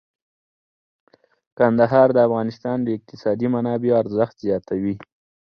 کندهار 1.57 2.07
د 2.13 2.17
افغانستان 2.27 2.77
د 2.83 2.87
اقتصادي 2.97 3.47
منابعو 3.55 3.99
ارزښت 4.01 4.35
زیاتوي. 4.45 4.95